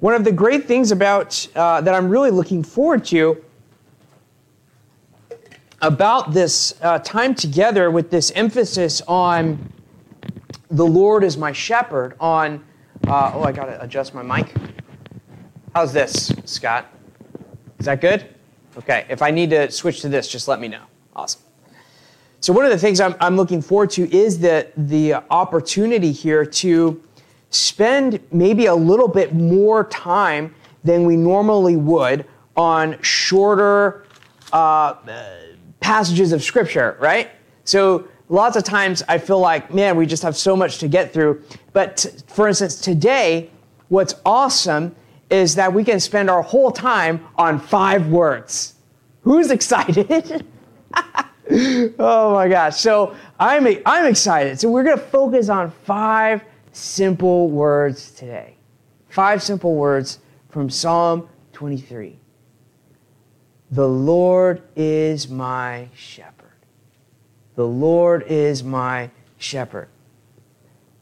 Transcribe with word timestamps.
One 0.00 0.14
of 0.14 0.24
the 0.24 0.32
great 0.32 0.64
things 0.64 0.92
about 0.92 1.46
uh, 1.54 1.82
that 1.82 1.94
I'm 1.94 2.08
really 2.08 2.30
looking 2.30 2.62
forward 2.62 3.04
to 3.06 3.44
about 5.82 6.32
this 6.32 6.74
uh, 6.80 7.00
time 7.00 7.34
together 7.34 7.90
with 7.90 8.10
this 8.10 8.30
emphasis 8.30 9.02
on 9.06 9.70
the 10.70 10.86
Lord 10.86 11.22
is 11.22 11.36
my 11.36 11.52
shepherd, 11.52 12.14
on, 12.18 12.64
uh, 13.08 13.32
oh, 13.34 13.42
I 13.42 13.52
got 13.52 13.66
to 13.66 13.82
adjust 13.82 14.14
my 14.14 14.22
mic. 14.22 14.54
How's 15.74 15.92
this, 15.92 16.32
Scott? 16.46 16.86
Is 17.78 17.84
that 17.84 18.00
good? 18.00 18.26
Okay, 18.78 19.04
if 19.10 19.20
I 19.20 19.30
need 19.30 19.50
to 19.50 19.70
switch 19.70 20.00
to 20.00 20.08
this, 20.08 20.28
just 20.28 20.48
let 20.48 20.60
me 20.60 20.68
know. 20.68 20.84
Awesome. 21.14 21.42
So, 22.40 22.54
one 22.54 22.64
of 22.64 22.70
the 22.70 22.78
things 22.78 23.00
I'm, 23.00 23.14
I'm 23.20 23.36
looking 23.36 23.60
forward 23.60 23.90
to 23.90 24.16
is 24.16 24.38
the, 24.38 24.68
the 24.78 25.14
opportunity 25.30 26.10
here 26.10 26.46
to 26.46 27.02
spend 27.50 28.20
maybe 28.32 28.66
a 28.66 28.74
little 28.74 29.08
bit 29.08 29.34
more 29.34 29.84
time 29.84 30.54
than 30.84 31.04
we 31.04 31.16
normally 31.16 31.76
would 31.76 32.24
on 32.56 33.00
shorter 33.02 34.06
uh, 34.52 34.94
passages 35.80 36.32
of 36.32 36.42
scripture, 36.42 36.96
right? 37.00 37.30
So 37.64 38.08
lots 38.28 38.56
of 38.56 38.64
times 38.64 39.02
I 39.08 39.18
feel 39.18 39.40
like, 39.40 39.72
man, 39.72 39.96
we 39.96 40.06
just 40.06 40.22
have 40.22 40.36
so 40.36 40.56
much 40.56 40.78
to 40.78 40.88
get 40.88 41.12
through. 41.12 41.42
But 41.72 41.98
t- 41.98 42.10
for 42.26 42.48
instance, 42.48 42.76
today, 42.76 43.50
what's 43.88 44.14
awesome 44.24 44.94
is 45.28 45.54
that 45.56 45.72
we 45.72 45.84
can 45.84 46.00
spend 46.00 46.30
our 46.30 46.42
whole 46.42 46.70
time 46.70 47.26
on 47.36 47.58
five 47.60 48.08
words. 48.08 48.74
Who's 49.22 49.50
excited? 49.50 50.46
oh 51.98 52.34
my 52.34 52.48
gosh. 52.48 52.76
So 52.76 53.14
I'm, 53.38 53.66
I'm 53.86 54.06
excited. 54.06 54.58
So 54.60 54.70
we're 54.70 54.84
going 54.84 54.98
to 54.98 55.04
focus 55.04 55.48
on 55.48 55.70
five 55.84 56.42
simple 56.72 57.48
words 57.48 58.10
today. 58.12 58.56
Five 59.08 59.42
simple 59.42 59.74
words 59.74 60.20
from 60.48 60.70
Psalm 60.70 61.28
23. 61.52 62.18
The 63.72 63.88
Lord 63.88 64.62
is 64.74 65.28
my 65.28 65.88
shepherd. 65.94 66.50
The 67.54 67.66
Lord 67.66 68.24
is 68.26 68.64
my 68.64 69.10
shepherd. 69.38 69.88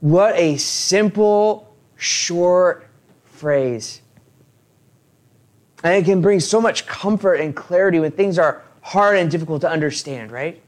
What 0.01 0.37
a 0.37 0.57
simple, 0.57 1.75
short 1.97 2.89
phrase. 3.25 4.03
And 5.85 5.95
it 5.95 6.05
can 6.05 6.21
bring 6.21 6.41
so 6.41 6.61
much 6.61 6.87
comfort 6.87 7.35
and 7.35 7.55
clarity 7.55 8.01
when 8.01 8.11
things 8.11 8.39
are 8.39 8.63
hard 8.81 9.17
and 9.17 9.31
difficult 9.31 9.61
to 9.63 9.71
understand, 9.71 10.31
right? 10.31 10.61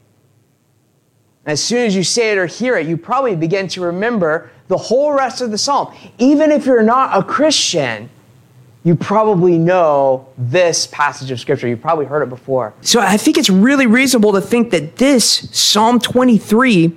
As 1.45 1.63
soon 1.63 1.85
as 1.85 1.95
you 1.95 2.03
say 2.03 2.31
it 2.31 2.37
or 2.37 2.45
hear 2.45 2.77
it, 2.77 2.87
you 2.87 2.97
probably 2.97 3.35
begin 3.35 3.67
to 3.69 3.81
remember 3.81 4.51
the 4.67 4.77
whole 4.77 5.13
rest 5.13 5.41
of 5.41 5.51
the 5.51 5.57
psalm. 5.57 5.93
Even 6.19 6.51
if 6.51 6.65
you're 6.65 6.83
not 6.83 7.17
a 7.17 7.23
Christian, 7.23 8.09
you 8.83 8.95
probably 8.95 9.57
know 9.57 10.27
this 10.37 10.87
passage 10.87 11.29
of 11.31 11.39
scripture. 11.39 11.67
You've 11.67 11.81
probably 11.81 12.05
heard 12.05 12.23
it 12.23 12.29
before. 12.29 12.73
So 12.81 12.99
I 12.99 13.17
think 13.17 13.37
it's 13.37 13.49
really 13.49 13.85
reasonable 13.87 14.33
to 14.33 14.41
think 14.41 14.71
that 14.71 14.97
this 14.97 15.49
Psalm 15.51 15.99
23 15.99 16.95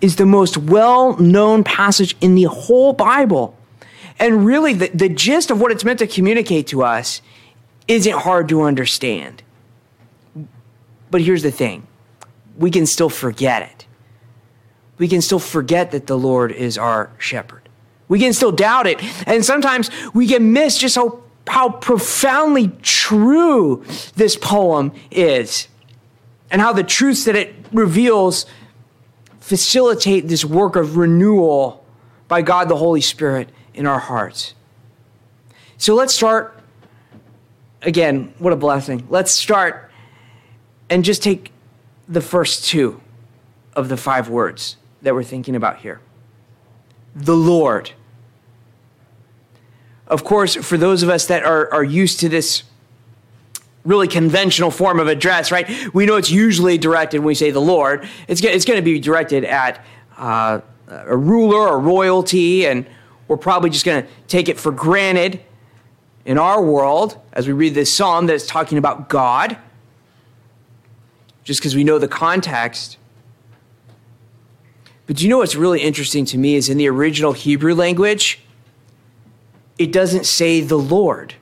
is 0.00 0.16
the 0.16 0.26
most 0.26 0.56
well 0.56 1.16
known 1.18 1.64
passage 1.64 2.16
in 2.20 2.34
the 2.34 2.44
whole 2.44 2.92
Bible. 2.92 3.56
And 4.18 4.46
really, 4.46 4.74
the, 4.74 4.88
the 4.88 5.08
gist 5.08 5.50
of 5.50 5.60
what 5.60 5.70
it's 5.70 5.84
meant 5.84 5.98
to 5.98 6.06
communicate 6.06 6.66
to 6.68 6.82
us 6.82 7.22
isn't 7.88 8.12
hard 8.12 8.48
to 8.50 8.62
understand. 8.62 9.42
But 11.10 11.22
here's 11.22 11.42
the 11.42 11.50
thing 11.50 11.86
we 12.56 12.70
can 12.70 12.86
still 12.86 13.08
forget 13.08 13.62
it. 13.62 13.86
We 14.98 15.08
can 15.08 15.22
still 15.22 15.38
forget 15.38 15.90
that 15.92 16.06
the 16.06 16.18
Lord 16.18 16.52
is 16.52 16.78
our 16.78 17.10
shepherd. 17.18 17.68
We 18.08 18.18
can 18.18 18.32
still 18.32 18.52
doubt 18.52 18.86
it. 18.86 19.02
And 19.26 19.44
sometimes 19.44 19.90
we 20.12 20.26
can 20.26 20.52
miss 20.52 20.78
just 20.78 20.96
how, 20.96 21.22
how 21.46 21.70
profoundly 21.70 22.68
true 22.82 23.84
this 24.16 24.36
poem 24.36 24.92
is 25.10 25.68
and 26.50 26.60
how 26.60 26.72
the 26.72 26.84
truths 26.84 27.24
that 27.24 27.34
it 27.34 27.54
reveals 27.72 28.46
facilitate 29.40 30.28
this 30.28 30.44
work 30.44 30.76
of 30.76 30.96
renewal 30.96 31.84
by 32.28 32.42
God 32.42 32.68
the 32.68 32.76
Holy 32.76 33.00
Spirit 33.00 33.48
in 33.74 33.86
our 33.86 33.98
hearts. 33.98 34.54
So 35.78 35.94
let's 35.94 36.14
start. 36.14 36.58
Again, 37.80 38.32
what 38.38 38.52
a 38.52 38.56
blessing. 38.56 39.06
Let's 39.08 39.32
start 39.32 39.90
and 40.88 41.04
just 41.04 41.22
take 41.22 41.50
the 42.08 42.20
first 42.20 42.64
two 42.64 43.00
of 43.74 43.88
the 43.88 43.96
five 43.96 44.28
words 44.28 44.76
that 45.02 45.14
we're 45.14 45.22
thinking 45.22 45.56
about 45.56 45.78
here. 45.78 46.00
The 47.14 47.36
Lord. 47.36 47.92
Of 50.06 50.24
course, 50.24 50.54
for 50.54 50.76
those 50.76 51.02
of 51.02 51.08
us 51.08 51.26
that 51.26 51.42
are, 51.42 51.72
are 51.72 51.84
used 51.84 52.20
to 52.20 52.28
this 52.28 52.64
really 53.84 54.08
conventional 54.08 54.70
form 54.70 55.00
of 55.00 55.08
address, 55.08 55.50
right? 55.50 55.68
We 55.92 56.06
know 56.06 56.16
it's 56.16 56.30
usually 56.30 56.78
directed 56.78 57.18
when 57.18 57.26
we 57.26 57.34
say 57.34 57.50
the 57.50 57.60
Lord. 57.60 58.08
It's, 58.28 58.42
it's 58.42 58.64
going 58.64 58.76
to 58.76 58.82
be 58.82 59.00
directed 59.00 59.44
at 59.44 59.84
uh, 60.16 60.60
a 60.88 61.16
ruler 61.16 61.68
or 61.68 61.80
royalty, 61.80 62.66
and 62.66 62.86
we're 63.28 63.36
probably 63.36 63.70
just 63.70 63.84
going 63.84 64.02
to 64.02 64.08
take 64.28 64.48
it 64.48 64.58
for 64.58 64.70
granted 64.70 65.40
in 66.24 66.38
our 66.38 66.62
world 66.62 67.18
as 67.32 67.46
we 67.46 67.52
read 67.52 67.74
this 67.74 67.92
psalm 67.92 68.26
that 68.26 68.34
it's 68.34 68.46
talking 68.46 68.78
about 68.78 69.08
God, 69.08 69.56
just 71.44 71.60
because 71.60 71.74
we 71.74 71.84
know 71.84 71.98
the 71.98 72.08
context. 72.08 72.98
But 75.06 75.16
do 75.16 75.24
you 75.24 75.30
know 75.30 75.38
what's 75.38 75.56
really 75.56 75.80
interesting 75.80 76.24
to 76.26 76.38
me 76.38 76.54
is 76.54 76.68
in 76.68 76.78
the 76.78 76.88
original 76.88 77.32
Hebrew 77.32 77.74
language, 77.74 78.40
it 79.78 79.92
doesn't 79.92 80.26
say 80.26 80.60
the 80.60 80.78
Lord. 80.78 81.34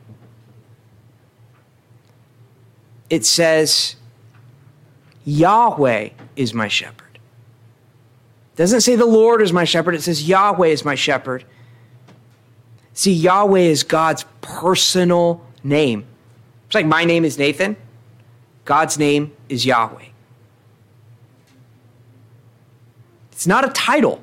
It 3.10 3.26
says, 3.26 3.96
Yahweh 5.24 6.10
is 6.36 6.54
my 6.54 6.68
shepherd. 6.68 7.18
It 8.54 8.56
doesn't 8.56 8.80
say 8.80 8.96
the 8.96 9.06
Lord 9.06 9.42
is 9.42 9.52
my 9.52 9.64
shepherd, 9.64 9.94
it 9.94 10.02
says 10.02 10.28
Yahweh 10.28 10.68
is 10.68 10.84
my 10.84 10.94
shepherd. 10.94 11.44
See, 12.94 13.12
Yahweh 13.12 13.60
is 13.60 13.82
God's 13.82 14.24
personal 14.40 15.44
name. 15.62 16.06
It's 16.66 16.74
like 16.74 16.86
my 16.86 17.04
name 17.04 17.24
is 17.24 17.38
Nathan, 17.38 17.76
God's 18.64 18.98
name 18.98 19.32
is 19.50 19.66
Yahweh. 19.66 20.06
It's 23.32 23.46
not 23.46 23.64
a 23.64 23.70
title, 23.70 24.22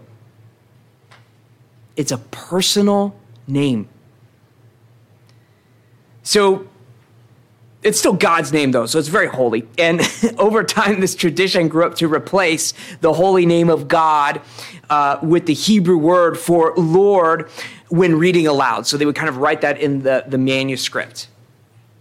it's 1.96 2.12
a 2.12 2.18
personal 2.18 3.16
name. 3.48 3.90
So 6.24 6.68
it's 7.84 7.98
still 7.98 8.14
God's 8.14 8.52
name, 8.52 8.72
though, 8.72 8.86
so 8.86 9.00
it's 9.00 9.08
very 9.08 9.28
holy. 9.28 9.68
And 9.78 10.02
over 10.38 10.64
time, 10.64 11.00
this 11.00 11.16
tradition 11.16 11.68
grew 11.68 11.86
up 11.86 11.96
to 11.96 12.14
replace 12.14 12.74
the 13.02 13.14
holy 13.14 13.46
name 13.46 13.70
of 13.70 13.88
God 13.88 14.42
uh, 14.90 15.20
with 15.24 15.46
the 15.46 15.54
Hebrew 15.54 15.98
word 15.98 16.38
for 16.38 16.74
Lord 16.76 17.50
when 17.90 18.20
reading 18.20 18.46
aloud. 18.46 18.88
So 18.88 18.98
they 18.98 19.06
would 19.06 19.16
kind 19.16 19.30
of 19.30 19.38
write 19.38 19.62
that 19.62 19.80
in 19.80 20.04
the, 20.04 20.26
the 20.28 20.38
manuscript 20.38 21.30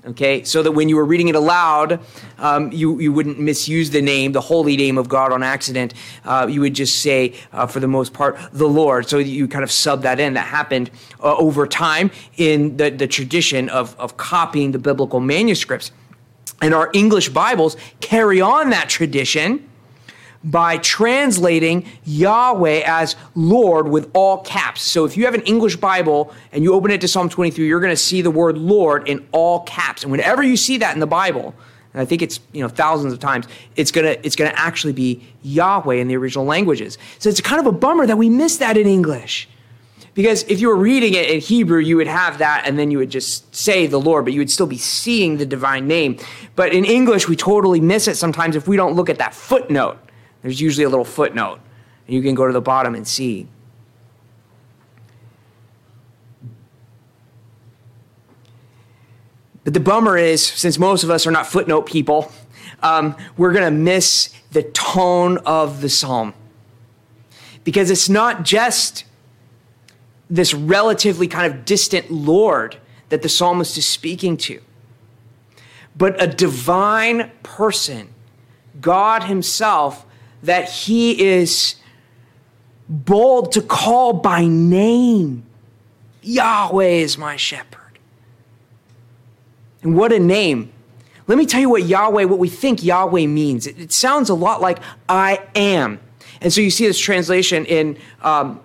okay? 0.07 0.45
So 0.45 0.63
that 0.63 0.73
when 0.73 0.89
you 0.89 0.97
were 0.97 1.05
reading 1.05 1.29
it 1.29 1.35
aloud 1.35 2.01
um, 2.39 2.71
you, 2.73 2.99
you 3.01 3.13
wouldn't 3.13 3.39
misuse 3.39 3.91
the 3.91 4.03
name 4.03 4.33
the 4.33 4.41
holy 4.41 4.77
name 4.77 4.99
of 4.99 5.09
god 5.09 5.33
on 5.33 5.43
accident. 5.43 5.95
Uh, 6.25 6.47
you 6.49 6.61
would 6.61 6.75
just 6.75 7.03
say 7.03 7.35
uh, 7.53 7.67
for 7.67 7.81
the 7.81 7.89
most 7.89 8.13
part 8.13 8.39
the 8.53 8.69
lord. 8.69 9.09
So 9.09 9.19
you 9.19 9.49
kind 9.49 9.65
of 9.65 9.71
sub 9.71 10.03
that 10.03 10.21
in. 10.21 10.35
That 10.35 10.47
happened 10.47 10.91
uh, 11.23 11.37
over 11.37 11.67
time 11.67 12.11
in 12.37 12.77
the, 12.77 12.91
the 12.91 13.07
tradition 13.07 13.69
of, 13.69 13.99
of 13.99 14.17
copying 14.17 14.73
the 14.73 14.79
biblical 14.79 15.21
manuscripts. 15.21 15.93
And 16.63 16.75
our 16.75 16.91
english 16.93 17.29
bibles 17.29 17.77
carry 18.01 18.41
on 18.41 18.71
that 18.71 18.89
tradition 18.89 19.69
by 20.47 20.79
translating 20.79 21.85
Yahweh 22.05 22.83
as 22.87 23.17
Lord 23.35 23.89
with 23.89 24.09
all 24.15 24.39
caps. 24.39 24.81
So 24.81 25.05
if 25.05 25.17
you 25.17 25.25
have 25.25 25.35
an 25.35 25.43
English 25.43 25.77
Bible 25.77 26.33
and 26.53 26.63
you 26.63 26.73
open 26.73 26.93
it 26.93 27.01
to 27.03 27.09
Psalm 27.09 27.29
23, 27.29 27.67
you're 27.67 27.81
going 27.81 27.93
to 27.93 27.97
see 27.97 28.23
the 28.23 28.31
word 28.31 28.57
Lord 28.57 29.09
in 29.09 29.27
all 29.33 29.61
caps. 29.61 30.05
And 30.05 30.13
whenever 30.13 30.43
you 30.43 30.57
see 30.57 30.79
that 30.79 30.95
in 30.95 31.01
the 31.01 31.07
Bible, 31.07 31.55
and 31.93 32.01
I 32.01 32.05
think 32.05 32.23
it's 32.23 32.41
you 32.53 32.63
know 32.63 32.69
thousands 32.69 33.13
of 33.13 33.19
times, 33.19 33.47
it's 33.75 33.91
gonna 33.91 34.17
it's 34.23 34.37
gonna 34.37 34.53
actually 34.55 34.93
be 34.93 35.27
Yahweh 35.43 35.95
in 35.95 36.09
the 36.09 36.17
original 36.17 36.45
languages. 36.45 36.99
So 37.19 37.31
it's 37.31 37.41
kind 37.41 37.59
of 37.59 37.67
a 37.67 37.73
bummer 37.73 38.07
that 38.07 38.19
we 38.19 38.29
miss 38.29 38.59
that 38.59 38.77
in 38.77 38.87
English. 38.87 39.49
Because 40.13 40.45
if 40.45 40.61
you 40.61 40.69
were 40.69 40.77
reading 40.77 41.15
it 41.15 41.29
in 41.29 41.41
Hebrew, 41.41 41.79
you 41.79 41.97
would 41.97 42.07
have 42.07 42.39
that 42.39 42.65
and 42.67 42.79
then 42.79 42.91
you 42.91 42.99
would 42.99 43.11
just 43.11 43.55
say 43.55 43.87
the 43.87 44.01
Lord, 44.01 44.25
but 44.25 44.35
you 44.35 44.41
would 44.41 44.51
still 44.51 44.67
be 44.67 44.79
seeing 44.79 45.39
the 45.39 45.45
divine 45.45 45.87
name. 45.87 46.19
But 46.55 46.73
in 46.73 46.85
English, 46.85 47.29
we 47.29 47.37
totally 47.37 47.81
miss 47.81 48.09
it 48.09 48.17
sometimes 48.17 48.57
if 48.57 48.69
we 48.69 48.77
don't 48.77 48.95
look 48.95 49.11
at 49.11 49.19
that 49.19 49.35
footnote 49.35 49.99
there's 50.47 50.61
usually 50.61 50.85
a 50.85 50.89
little 50.89 51.05
footnote, 51.05 51.59
and 52.07 52.15
you 52.15 52.23
can 52.23 52.37
go 52.37 52.47
to 52.47 52.53
the 52.53 52.61
bottom 52.61 52.95
and 52.95 53.07
see. 53.07 53.49
But 59.65 59.75
the 59.75 59.81
bummer 59.81 60.17
is, 60.17 60.47
since 60.47 60.79
most 60.79 61.03
of 61.03 61.11
us 61.11 61.27
are 61.27 61.33
not 61.33 61.49
footnote 61.49 61.87
people, 61.87 62.31
um, 62.81 63.17
we're 63.37 63.51
going 63.51 63.65
to 63.65 63.77
miss 63.77 64.33
the 64.53 64.63
tone 64.63 65.39
of 65.39 65.81
the 65.81 65.89
psalm. 65.89 66.33
Because 67.65 67.91
it's 67.91 68.09
not 68.09 68.45
just 68.45 69.05
this 70.31 70.55
relatively 70.55 71.27
kind 71.27 71.53
of 71.53 71.65
distant 71.65 72.09
Lord 72.13 72.77
that 73.09 73.23
the 73.23 73.29
psalmist 73.29 73.77
is 73.77 73.89
speaking 73.89 74.37
to, 74.37 74.63
but 75.97 76.23
a 76.23 76.29
divine 76.29 77.33
person, 77.43 78.15
God 78.81 79.25
Himself, 79.25 80.07
that 80.47 80.69
He 80.69 81.23
is 81.23 81.77
bold 82.89 83.53
to 83.53 83.63
call 83.63 84.13
by 84.15 84.45
name. 84.47 85.45
Yahweh 86.23 86.87
is 86.87 87.17
my 87.17 87.37
shepherd. 87.37 87.99
And 89.83 89.97
what 89.97 90.13
a 90.13 90.19
name. 90.19 90.73
Let 91.29 91.39
me 91.39 91.47
tell 91.47 91.61
you 91.61 91.71
what 91.71 91.85
Yahweh, 91.85 92.25
what 92.25 92.39
we 92.39 92.49
think 92.49 92.83
Yahweh 92.83 93.27
means. 93.27 93.67
It, 93.67 93.79
it 93.79 93.93
sounds 93.93 94.29
a 94.31 94.35
lot 94.35 94.61
like 94.61 94.79
I 95.09 95.41
am. 95.55 96.01
And 96.41 96.53
so 96.53 96.61
you 96.61 96.71
see 96.71 96.87
this 96.87 96.99
translation 96.99 97.65
in 97.67 97.99
um, 98.23 98.61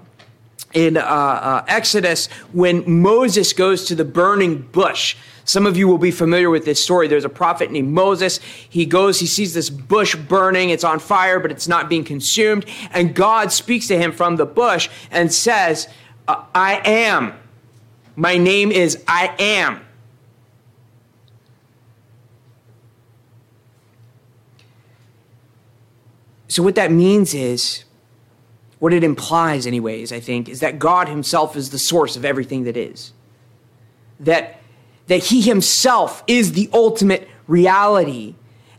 in 0.73 0.97
uh, 0.97 1.01
uh, 1.01 1.65
Exodus 1.67 2.27
when 2.53 3.01
Moses 3.01 3.53
goes 3.53 3.85
to 3.85 3.95
the 3.95 4.05
burning 4.05 4.61
bush. 4.71 5.15
Some 5.43 5.65
of 5.65 5.75
you 5.77 5.87
will 5.87 5.97
be 5.97 6.11
familiar 6.11 6.49
with 6.49 6.65
this 6.65 6.83
story. 6.83 7.07
There's 7.07 7.25
a 7.25 7.29
prophet 7.29 7.71
named 7.71 7.91
Moses. 7.91 8.39
He 8.69 8.85
goes, 8.85 9.19
he 9.19 9.25
sees 9.25 9.53
this 9.53 9.69
bush 9.69 10.15
burning. 10.15 10.69
It's 10.69 10.83
on 10.83 10.99
fire, 10.99 11.39
but 11.39 11.51
it's 11.51 11.67
not 11.67 11.89
being 11.89 12.03
consumed. 12.03 12.65
And 12.91 13.15
God 13.15 13.51
speaks 13.51 13.87
to 13.87 13.97
him 13.97 14.11
from 14.11 14.35
the 14.35 14.45
bush 14.45 14.89
and 15.09 15.33
says, 15.33 15.87
uh, 16.27 16.43
I 16.53 16.81
am. 16.85 17.33
My 18.15 18.37
name 18.37 18.71
is 18.71 19.03
I 19.07 19.35
am. 19.39 19.81
So, 26.47 26.61
what 26.61 26.75
that 26.75 26.91
means 26.91 27.33
is, 27.33 27.85
what 28.79 28.93
it 28.93 29.05
implies, 29.05 29.65
anyways, 29.65 30.11
I 30.11 30.19
think, 30.19 30.49
is 30.49 30.59
that 30.59 30.79
God 30.79 31.07
Himself 31.07 31.55
is 31.55 31.69
the 31.69 31.79
source 31.79 32.17
of 32.17 32.25
everything 32.25 32.65
that 32.65 32.75
is. 32.75 33.13
That, 34.19 34.60
that 35.11 35.25
He 35.25 35.41
Himself 35.41 36.23
is 36.25 36.53
the 36.53 36.69
ultimate 36.71 37.27
reality, 37.45 38.33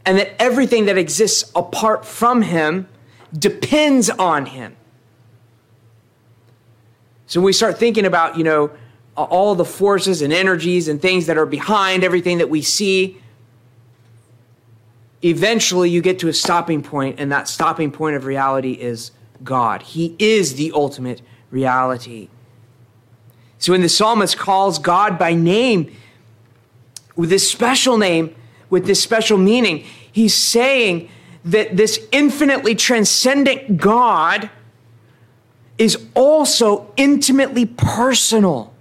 and 0.06 0.16
that 0.16 0.40
everything 0.40 0.86
that 0.86 0.96
exists 0.96 1.52
apart 1.54 2.06
from 2.06 2.40
Him 2.40 2.88
depends 3.38 4.08
on 4.08 4.46
Him. 4.46 4.74
So 7.26 7.40
when 7.40 7.44
we 7.44 7.52
start 7.52 7.78
thinking 7.78 8.06
about, 8.06 8.38
you 8.38 8.44
know, 8.44 8.70
all 9.14 9.54
the 9.54 9.64
forces 9.66 10.22
and 10.22 10.32
energies 10.32 10.88
and 10.88 11.02
things 11.02 11.26
that 11.26 11.36
are 11.36 11.44
behind 11.44 12.02
everything 12.02 12.38
that 12.38 12.48
we 12.48 12.62
see, 12.62 13.20
eventually 15.22 15.90
you 15.90 16.00
get 16.00 16.18
to 16.20 16.28
a 16.28 16.32
stopping 16.32 16.82
point, 16.82 17.20
and 17.20 17.30
that 17.30 17.46
stopping 17.46 17.92
point 17.92 18.16
of 18.16 18.24
reality 18.24 18.72
is 18.72 19.10
God. 19.44 19.82
He 19.82 20.16
is 20.18 20.54
the 20.54 20.72
ultimate 20.74 21.20
reality. 21.50 22.30
So 23.58 23.72
when 23.72 23.82
the 23.82 23.90
psalmist 23.90 24.38
calls 24.38 24.78
God 24.78 25.18
by 25.18 25.34
name, 25.34 25.94
with 27.16 27.30
this 27.30 27.48
special 27.48 27.98
name, 27.98 28.34
with 28.70 28.86
this 28.86 29.02
special 29.02 29.38
meaning, 29.38 29.84
he's 30.10 30.34
saying 30.34 31.10
that 31.44 31.76
this 31.76 32.06
infinitely 32.12 32.74
transcendent 32.74 33.76
God 33.76 34.50
is 35.78 35.98
also 36.14 36.92
intimately 36.96 37.66
personal. 37.66 38.72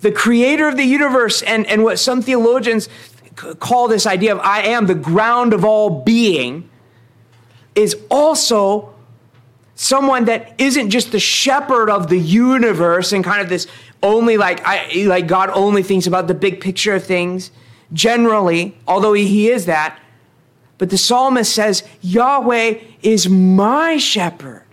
The 0.00 0.12
creator 0.12 0.68
of 0.68 0.76
the 0.76 0.84
universe, 0.84 1.42
and, 1.42 1.66
and 1.66 1.82
what 1.82 1.98
some 1.98 2.22
theologians 2.22 2.88
call 3.34 3.88
this 3.88 4.06
idea 4.06 4.32
of 4.32 4.40
I 4.40 4.62
am, 4.62 4.86
the 4.86 4.94
ground 4.94 5.52
of 5.52 5.64
all 5.64 6.02
being, 6.02 6.68
is 7.74 7.96
also 8.10 8.94
someone 9.74 10.26
that 10.26 10.54
isn't 10.58 10.90
just 10.90 11.10
the 11.10 11.20
shepherd 11.20 11.88
of 11.90 12.08
the 12.08 12.18
universe 12.18 13.12
and 13.12 13.24
kind 13.24 13.40
of 13.40 13.48
this 13.48 13.66
only 14.02 14.36
like 14.36 14.62
I 14.64 15.04
like 15.06 15.26
God 15.26 15.50
only 15.50 15.82
thinks 15.82 16.06
about 16.06 16.28
the 16.28 16.34
big 16.34 16.60
picture 16.60 16.94
of 16.94 17.04
things 17.04 17.50
generally, 17.92 18.76
although 18.86 19.12
he, 19.12 19.48
is 19.50 19.66
that. 19.66 19.98
But 20.78 20.90
the 20.90 20.98
psalmist 20.98 21.54
says, 21.54 21.82
Yahweh 22.00 22.78
is 23.02 23.28
my 23.28 23.98
shepherd. 23.98 24.64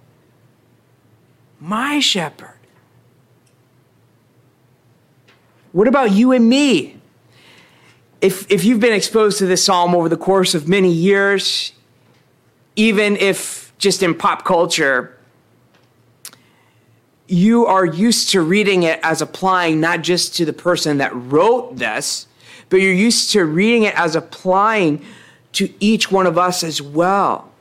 My 1.59 1.99
shepherd. 1.99 2.53
What 5.71 5.87
about 5.87 6.11
you 6.11 6.31
and 6.31 6.47
me? 6.47 6.97
if, 8.21 8.49
if 8.51 8.63
you've 8.65 8.79
been 8.79 8.93
exposed 8.93 9.37
to 9.39 9.45
this 9.45 9.63
psalm 9.63 9.95
over 9.95 10.09
the 10.09 10.17
course 10.17 10.55
of 10.55 10.67
many 10.67 10.91
years, 10.91 11.73
even 12.75 13.15
if 13.17 13.73
just 13.77 14.01
in 14.01 14.15
pop 14.15 14.43
culture, 14.43 15.16
you 17.27 17.65
are 17.65 17.85
used 17.85 18.29
to 18.29 18.41
reading 18.41 18.83
it 18.83 18.99
as 19.03 19.21
applying 19.21 19.79
not 19.79 20.01
just 20.01 20.35
to 20.35 20.45
the 20.45 20.53
person 20.53 20.97
that 20.97 21.11
wrote 21.13 21.77
this, 21.77 22.27
but 22.69 22.77
you're 22.77 22.93
used 22.93 23.31
to 23.31 23.45
reading 23.45 23.83
it 23.83 23.97
as 23.99 24.15
applying 24.15 25.03
to 25.53 25.73
each 25.79 26.11
one 26.11 26.25
of 26.25 26.37
us 26.37 26.63
as 26.63 26.81
well. 26.81 27.51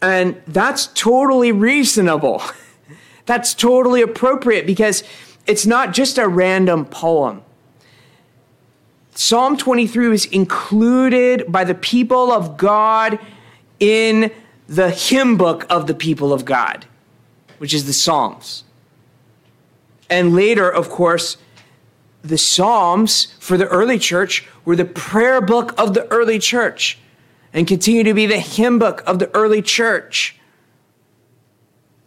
And 0.00 0.40
that's 0.46 0.86
totally 0.88 1.52
reasonable. 1.52 2.42
that's 3.26 3.54
totally 3.54 4.02
appropriate 4.02 4.66
because 4.66 5.04
it's 5.46 5.66
not 5.66 5.92
just 5.92 6.18
a 6.18 6.28
random 6.28 6.84
poem. 6.84 7.42
Psalm 9.14 9.56
23 9.56 10.08
was 10.08 10.26
included 10.26 11.50
by 11.50 11.64
the 11.64 11.74
people 11.74 12.30
of 12.30 12.56
God 12.56 13.18
in 13.80 14.30
the 14.68 14.90
hymn 14.90 15.36
book 15.36 15.66
of 15.68 15.86
the 15.88 15.94
people 15.94 16.32
of 16.32 16.44
God, 16.44 16.86
which 17.58 17.74
is 17.74 17.86
the 17.86 17.92
Psalms. 17.92 18.64
And 20.10 20.34
later, 20.34 20.68
of 20.68 20.88
course, 20.88 21.36
the 22.22 22.38
Psalms 22.38 23.34
for 23.38 23.56
the 23.56 23.66
early 23.68 23.98
church 23.98 24.46
were 24.64 24.76
the 24.76 24.84
prayer 24.84 25.40
book 25.40 25.74
of 25.78 25.94
the 25.94 26.06
early 26.10 26.38
church 26.38 26.98
and 27.52 27.66
continue 27.66 28.02
to 28.04 28.14
be 28.14 28.26
the 28.26 28.38
hymn 28.38 28.78
book 28.78 29.02
of 29.06 29.18
the 29.18 29.34
early 29.34 29.62
church. 29.62 30.38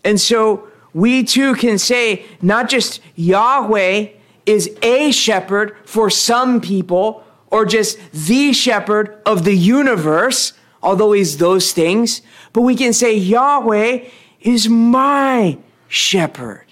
And 0.04 0.20
so 0.20 0.68
we 0.94 1.24
too 1.24 1.56
can 1.56 1.78
say 1.78 2.26
not 2.42 2.70
just 2.70 3.00
Yahweh 3.16 4.10
is 4.46 4.76
a 4.82 5.12
shepherd 5.12 5.76
for 5.86 6.10
some 6.10 6.62
people 6.62 7.24
or 7.48 7.66
just 7.66 8.00
the 8.12 8.54
shepherd 8.54 9.22
of 9.26 9.44
the 9.44 9.56
universe, 9.56 10.54
although 10.82 11.12
he's 11.12 11.38
those 11.38 11.72
things. 11.72 12.22
But 12.54 12.62
we 12.62 12.76
can 12.76 12.94
say 12.94 13.16
Yahweh 13.16 14.06
is 14.42 14.68
my 14.68 15.58
shepherd. 15.88 16.71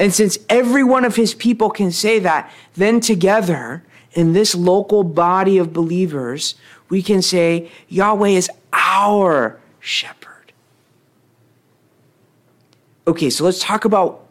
And 0.00 0.14
since 0.14 0.38
every 0.48 0.82
one 0.82 1.04
of 1.04 1.14
his 1.14 1.34
people 1.34 1.68
can 1.68 1.92
say 1.92 2.18
that, 2.20 2.50
then 2.74 3.00
together 3.00 3.84
in 4.14 4.32
this 4.32 4.54
local 4.54 5.04
body 5.04 5.58
of 5.58 5.74
believers, 5.74 6.54
we 6.88 7.02
can 7.02 7.20
say 7.20 7.70
Yahweh 7.88 8.30
is 8.30 8.50
our 8.72 9.60
shepherd. 9.78 10.52
Okay, 13.06 13.28
so 13.28 13.44
let's 13.44 13.60
talk 13.60 13.84
about 13.84 14.26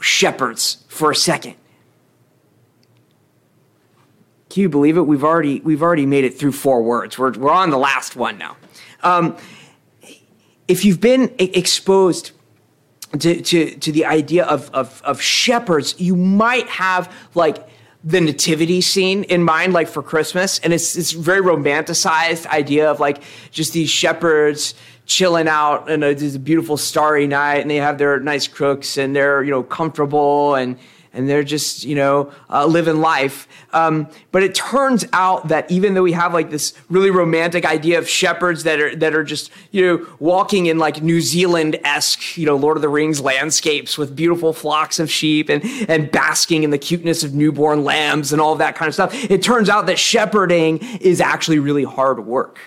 shepherds 0.00 0.84
for 0.88 1.12
a 1.12 1.16
second. 1.16 1.54
Can 4.50 4.62
you 4.62 4.68
believe 4.68 4.96
it? 4.96 5.02
We've 5.02 5.24
already 5.24 5.60
we've 5.60 5.82
already 5.82 6.06
made 6.06 6.24
it 6.24 6.38
through 6.38 6.52
four 6.52 6.82
words. 6.82 7.18
We're 7.18 7.32
we're 7.32 7.52
on 7.52 7.70
the 7.70 7.78
last 7.78 8.16
one 8.16 8.36
now. 8.36 8.56
Um, 9.04 9.36
if 10.66 10.84
you've 10.84 11.00
been 11.00 11.32
exposed 11.38 12.32
to, 13.18 13.40
to, 13.40 13.70
to 13.76 13.92
the 13.92 14.04
idea 14.04 14.44
of, 14.44 14.70
of, 14.74 15.02
of 15.04 15.20
shepherds, 15.20 15.94
you 15.98 16.16
might 16.16 16.68
have 16.68 17.12
like 17.34 17.68
the 18.04 18.20
nativity 18.20 18.80
scene 18.80 19.24
in 19.24 19.42
mind, 19.42 19.72
like 19.72 19.88
for 19.88 20.02
Christmas, 20.02 20.58
and 20.58 20.74
it's 20.74 20.94
it's 20.94 21.12
very 21.12 21.40
romanticized 21.40 22.46
idea 22.46 22.90
of 22.90 23.00
like 23.00 23.22
just 23.50 23.72
these 23.72 23.88
shepherds 23.88 24.74
chilling 25.06 25.48
out 25.48 25.90
and 25.90 26.02
it's 26.02 26.34
a 26.34 26.38
beautiful 26.38 26.76
starry 26.76 27.26
night 27.26 27.60
and 27.60 27.70
they 27.70 27.76
have 27.76 27.98
their 27.98 28.20
nice 28.20 28.46
crooks 28.46 28.96
and 28.96 29.14
they're 29.14 29.42
you 29.42 29.50
know 29.50 29.62
comfortable 29.62 30.54
and 30.54 30.78
and 31.14 31.28
they're 31.28 31.44
just 31.44 31.84
you 31.84 31.94
know 31.94 32.32
uh, 32.50 32.66
living 32.66 33.00
life. 33.00 33.48
Um, 33.72 34.08
but 34.32 34.42
it 34.42 34.54
turns 34.54 35.04
out 35.12 35.48
that 35.48 35.70
even 35.70 35.94
though 35.94 36.02
we 36.02 36.12
have 36.12 36.34
like 36.34 36.50
this 36.50 36.74
really 36.90 37.10
romantic 37.10 37.64
idea 37.64 37.98
of 37.98 38.08
shepherds 38.08 38.64
that 38.64 38.80
are 38.80 38.94
that 38.96 39.14
are 39.14 39.24
just 39.24 39.50
you 39.70 39.82
know 39.86 40.06
walking 40.18 40.66
in 40.66 40.78
like 40.78 41.02
new 41.02 41.20
zealand-esque 41.20 42.36
you 42.36 42.46
know 42.46 42.56
lord 42.56 42.76
of 42.76 42.82
the 42.82 42.88
rings 42.88 43.20
landscapes 43.20 43.96
with 43.98 44.14
beautiful 44.14 44.52
flocks 44.52 44.98
of 44.98 45.10
sheep 45.10 45.48
and 45.48 45.64
and 45.88 46.10
basking 46.10 46.62
in 46.62 46.70
the 46.70 46.78
cuteness 46.78 47.22
of 47.22 47.34
newborn 47.34 47.84
lambs 47.84 48.32
and 48.32 48.40
all 48.40 48.54
that 48.54 48.74
kind 48.74 48.88
of 48.88 48.94
stuff 48.94 49.12
it 49.30 49.42
turns 49.42 49.68
out 49.68 49.86
that 49.86 49.98
shepherding 49.98 50.78
is 51.00 51.20
actually 51.20 51.58
really 51.58 51.84
hard 51.84 52.24
work 52.26 52.58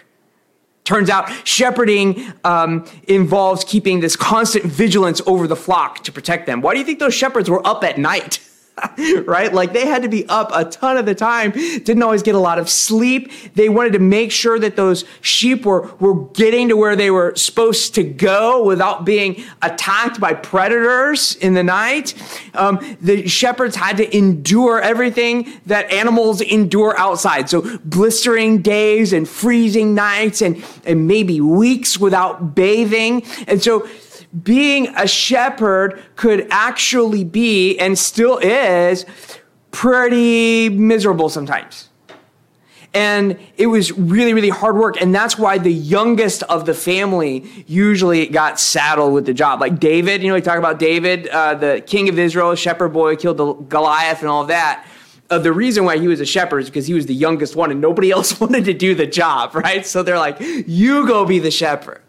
Turns 0.88 1.10
out 1.10 1.30
shepherding 1.46 2.32
um, 2.46 2.86
involves 3.10 3.66
keeping 3.66 4.00
this 4.00 4.16
constant 4.16 4.64
vigilance 4.64 5.22
over 5.28 5.46
the 5.46 5.56
flock 5.58 6.02
to 6.06 6.14
protect 6.14 6.46
them. 6.46 6.62
Why 6.62 6.72
do 6.72 6.80
you 6.80 6.86
think 6.86 7.00
those 7.00 7.14
shepherds 7.14 7.50
were 7.50 7.66
up 7.68 7.84
at 7.84 7.98
night? 7.98 8.40
right? 9.26 9.54
Like 9.54 9.74
they 9.74 9.86
had 9.86 10.04
to 10.04 10.10
be 10.10 10.28
up 10.30 10.52
a 10.54 10.66
ton 10.66 10.98
of 10.98 11.06
the 11.06 11.16
time, 11.16 11.52
didn't 11.52 12.04
always 12.04 12.22
get 12.22 12.36
a 12.36 12.40
lot 12.40 12.60
of 12.60 12.70
sleep. 12.70 13.32
They 13.56 13.70
wanted 13.70 13.94
to 13.94 14.00
make 14.00 14.32
sure 14.32 14.60
that 14.60 14.76
those 14.76 15.06
sheep 15.22 15.66
were, 15.66 15.92
were 16.00 16.26
getting 16.30 16.70
to 16.70 16.78
where 16.78 16.96
they 16.96 17.10
were 17.10 17.36
supposed 17.36 17.96
to 17.96 18.04
go 18.04 18.64
without 18.64 19.06
being 19.06 19.44
attacked 19.62 20.20
by 20.20 20.34
predators 20.34 21.36
in 21.38 21.54
the 21.54 21.64
night. 21.64 22.14
Um, 22.54 22.98
the 23.02 23.28
shepherds 23.28 23.76
had 23.76 23.98
to 23.98 24.16
endure 24.16 24.80
everything 24.80 25.52
that 25.66 25.92
animals 25.92 26.42
endure 26.42 26.98
outside. 27.00 27.50
So 27.50 27.80
blistering 27.80 28.62
days 28.62 29.14
and 29.14 29.28
freezing 29.28 29.96
nights 29.96 30.42
and, 30.42 30.64
and 30.86 31.08
maybe 31.08 31.42
weeks 31.42 31.98
without 31.98 32.54
bathing. 32.54 33.24
And 33.48 33.62
so 33.62 33.88
being 34.44 34.94
a 34.96 35.08
shepherd 35.08 36.02
could 36.16 36.48
actually 36.52 37.24
be 37.24 37.78
and 37.80 37.98
still 37.98 38.38
is 38.38 39.06
pretty 39.72 40.70
miserable 40.70 41.30
sometimes. 41.30 41.90
And 42.94 43.38
it 43.58 43.68
was 43.68 43.92
really, 43.92 44.34
really 44.34 44.50
hard 44.50 44.76
work. 44.76 45.00
And 45.00 45.14
that's 45.14 45.38
why 45.38 45.58
the 45.58 45.72
youngest 45.72 46.42
of 46.44 46.66
the 46.66 46.74
family 46.74 47.46
usually 47.68 48.26
got 48.28 48.60
saddled 48.60 49.14
with 49.14 49.26
the 49.26 49.34
job. 49.34 49.62
Like 49.62 49.80
David, 49.80 50.24
you 50.24 50.30
know, 50.30 50.34
we 50.34 50.42
talk 50.42 50.58
about 50.58 50.80
David, 50.80 51.28
uh, 51.28 51.54
the 51.56 51.84
king 51.86 52.10
of 52.10 52.18
Israel, 52.18 52.56
shepherd 52.56 52.90
boy, 52.90 53.16
killed 53.16 53.38
the 53.38 53.54
Goliath 53.54 54.22
and 54.22 54.30
all 54.30 54.46
that. 54.46 54.88
Uh, 55.30 55.38
the 55.38 55.52
reason 55.52 55.84
why 55.84 55.98
he 56.00 56.08
was 56.08 56.22
a 56.22 56.26
shepherd 56.26 56.60
is 56.60 56.70
because 56.70 56.88
he 56.88 56.94
was 56.94 57.06
the 57.06 57.14
youngest 57.14 57.56
one 57.56 57.70
and 57.70 57.82
nobody 57.82 58.10
else 58.18 58.40
wanted 58.40 58.66
to 58.66 58.74
do 58.74 58.96
the 58.96 59.06
job, 59.06 59.54
right? 59.54 59.86
So 59.86 60.02
they're 60.02 60.18
like, 60.18 60.38
you 60.40 61.06
go 61.06 61.26
be 61.26 61.40
the 61.40 61.52
shepherd. 61.52 62.02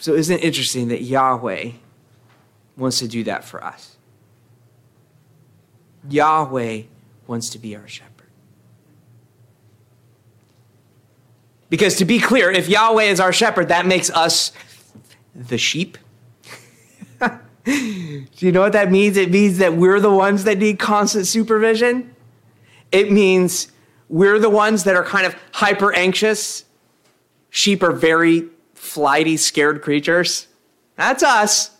So 0.00 0.14
isn't 0.14 0.38
it 0.38 0.42
interesting 0.42 0.88
that 0.88 1.02
Yahweh 1.02 1.72
wants 2.76 2.98
to 3.00 3.08
do 3.08 3.22
that 3.24 3.44
for 3.44 3.62
us? 3.62 3.96
Yahweh 6.08 6.84
wants 7.26 7.50
to 7.50 7.58
be 7.58 7.76
our 7.76 7.86
shepherd. 7.86 8.10
Because 11.68 11.96
to 11.96 12.06
be 12.06 12.18
clear, 12.18 12.50
if 12.50 12.66
Yahweh 12.66 13.04
is 13.04 13.20
our 13.20 13.32
shepherd, 13.32 13.68
that 13.68 13.84
makes 13.84 14.08
us 14.10 14.52
the 15.34 15.58
sheep. 15.58 15.98
do 17.64 18.24
you 18.38 18.52
know 18.52 18.62
what 18.62 18.72
that 18.72 18.90
means? 18.90 19.18
It 19.18 19.30
means 19.30 19.58
that 19.58 19.74
we're 19.74 20.00
the 20.00 20.10
ones 20.10 20.44
that 20.44 20.58
need 20.58 20.78
constant 20.78 21.26
supervision. 21.26 22.16
It 22.90 23.12
means 23.12 23.70
we're 24.08 24.38
the 24.38 24.50
ones 24.50 24.84
that 24.84 24.96
are 24.96 25.04
kind 25.04 25.26
of 25.26 25.36
hyper 25.52 25.94
anxious. 25.94 26.64
Sheep 27.50 27.82
are 27.82 27.92
very 27.92 28.48
flighty, 28.80 29.36
scared 29.36 29.82
creatures. 29.82 30.48
That's 30.96 31.22
us. 31.22 31.70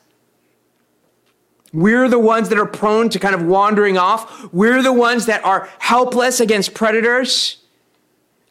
We're 1.72 2.08
the 2.08 2.18
ones 2.18 2.48
that 2.50 2.58
are 2.58 2.66
prone 2.66 3.08
to 3.10 3.18
kind 3.18 3.34
of 3.34 3.42
wandering 3.42 3.96
off. 3.96 4.52
We're 4.52 4.82
the 4.82 4.92
ones 4.92 5.26
that 5.26 5.44
are 5.44 5.68
helpless 5.78 6.40
against 6.40 6.74
predators. 6.74 7.58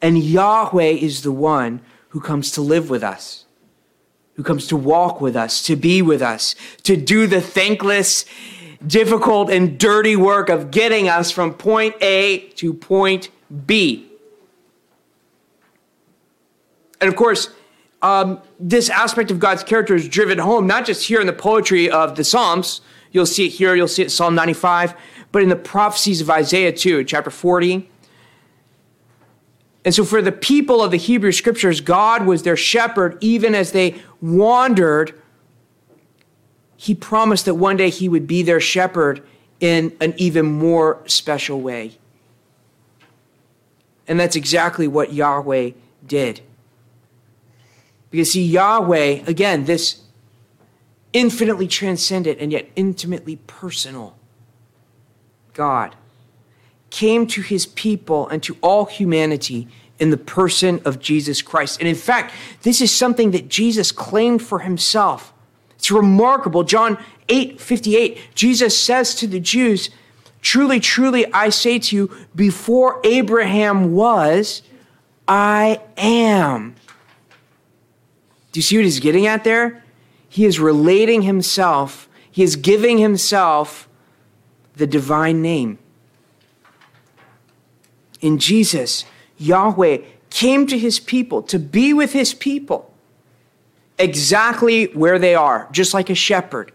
And 0.02 0.18
Yahweh 0.18 0.92
is 0.92 1.22
the 1.22 1.32
one 1.32 1.82
who 2.10 2.22
comes 2.22 2.52
to 2.52 2.62
live 2.62 2.90
with 2.90 3.04
us, 3.04 3.46
who 4.34 4.44
comes 4.44 4.68
to 4.68 4.78
walk 4.78 5.22
with 5.22 5.36
us, 5.36 5.62
to 5.64 5.76
be 5.76 6.02
with 6.02 6.22
us, 6.22 6.56
to 6.84 6.96
do 6.96 7.28
the 7.28 7.42
thankless, 7.42 8.26
difficult, 8.86 9.52
and 9.52 9.78
dirty 9.78 10.16
work 10.16 10.50
of 10.50 10.72
getting 10.72 11.08
us 11.08 11.30
from 11.30 11.54
point 11.54 11.96
A 12.02 12.40
to 12.56 12.74
point 12.74 13.30
B. 13.66 14.10
And 17.02 17.08
of 17.08 17.16
course, 17.16 17.50
um, 18.02 18.42
this 18.60 18.90
aspect 18.90 19.32
of 19.32 19.40
God's 19.40 19.64
character 19.64 19.96
is 19.96 20.08
driven 20.08 20.38
home, 20.38 20.68
not 20.68 20.86
just 20.86 21.08
here 21.08 21.20
in 21.20 21.28
the 21.28 21.34
poetry 21.34 21.90
of 21.90 22.16
the 22.16 22.24
Psalms. 22.24 22.82
You'll 23.12 23.26
see 23.26 23.48
it 23.48 23.50
here, 23.50 23.76
you'll 23.76 23.88
see 23.88 24.04
it 24.04 24.06
in 24.06 24.10
Psalm 24.10 24.36
95, 24.36 24.94
but 25.32 25.42
in 25.42 25.50
the 25.50 25.56
prophecies 25.56 26.22
of 26.22 26.30
Isaiah 26.30 26.72
too, 26.72 27.04
chapter 27.04 27.30
40. 27.30 27.90
And 29.86 29.96
so, 29.96 30.04
for 30.04 30.22
the 30.22 30.32
people 30.32 30.82
of 30.82 30.92
the 30.92 30.98
Hebrew 30.98 31.32
scriptures, 31.32 31.82
God 31.82 32.26
was 32.26 32.44
their 32.44 32.58
shepherd 32.58 33.18
even 33.22 33.56
as 33.56 33.72
they 33.72 34.02
wandered. 34.22 35.20
He 36.78 36.94
promised 36.94 37.46
that 37.46 37.56
one 37.56 37.78
day 37.78 37.90
He 37.90 38.08
would 38.08 38.28
be 38.28 38.44
their 38.44 38.60
shepherd 38.60 39.26
in 39.60 39.96
an 40.00 40.14
even 40.18 40.46
more 40.46 41.02
special 41.06 41.62
way. 41.62 41.98
And 44.08 44.20
that's 44.20 44.36
exactly 44.36 44.88
what 44.88 45.14
Yahweh 45.14 45.72
did. 46.06 46.42
Because 48.12 48.34
see, 48.34 48.44
Yahweh, 48.44 49.24
again, 49.28 49.66
this 49.66 50.02
infinitely 51.14 51.68
transcendent 51.68 52.40
and 52.40 52.52
yet 52.52 52.70
intimately 52.76 53.38
personal 53.48 54.16
God, 55.60 55.96
came 56.90 57.28
to 57.28 57.42
his 57.42 57.66
people 57.66 58.30
and 58.30 58.42
to 58.44 58.56
all 58.62 58.86
humanity 58.86 59.68
in 60.00 60.10
the 60.10 60.18
person 60.18 60.82
of 60.86 61.00
Jesus 61.00 61.42
Christ. 61.42 61.80
And 61.80 61.88
in 61.90 61.96
fact, 61.96 62.34
this 62.62 62.80
is 62.80 62.94
something 62.94 63.32
that 63.32 63.50
Jesus 63.50 63.92
claimed 63.92 64.42
for 64.42 64.60
himself. 64.60 65.34
It's 65.76 65.92
remarkable. 65.92 66.64
John 66.64 66.98
8 67.28 67.60
58, 67.60 68.20
Jesus 68.36 68.80
says 68.80 69.14
to 69.16 69.28
the 69.28 69.42
Jews, 69.42 69.90
Truly, 70.42 70.80
truly, 70.80 71.32
I 71.34 71.50
say 71.50 71.80
to 71.80 71.96
you, 71.96 72.12
before 72.34 73.02
Abraham 73.04 73.92
was, 73.92 74.62
I 75.28 75.82
am. 75.98 76.76
Do 78.52 78.60
you 78.60 78.62
see 78.62 78.78
what 78.78 78.86
he's 78.86 79.00
getting 79.00 79.28
at 79.28 79.44
there? 79.44 79.84
He 80.28 80.46
is 80.46 80.60
relating 80.60 81.24
himself, 81.24 82.08
he 82.32 82.44
is 82.44 82.56
giving 82.56 82.98
himself 82.98 83.88
the 84.76 84.88
divine 84.88 85.42
name. 85.42 85.78
In 88.22 88.38
Jesus, 88.38 89.06
Yahweh 89.38 90.00
came 90.30 90.68
to 90.68 90.78
his 90.78 91.00
people 91.00 91.42
to 91.44 91.58
be 91.58 91.94
with 91.94 92.14
his 92.14 92.34
people 92.34 92.94
exactly 93.98 94.86
where 94.86 95.20
they 95.20 95.36
are, 95.36 95.68
just 95.72 95.94
like 95.94 96.10
a 96.10 96.16
shepherd. 96.16 96.72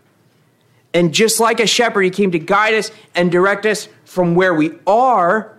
And 0.92 1.12
just 1.12 1.40
like 1.40 1.60
a 1.60 1.66
shepherd, 1.66 2.02
he 2.02 2.10
came 2.10 2.30
to 2.32 2.38
guide 2.38 2.74
us 2.74 2.90
and 3.14 3.32
direct 3.32 3.66
us 3.66 3.88
from 4.04 4.34
where 4.34 4.54
we 4.54 4.72
are 4.86 5.56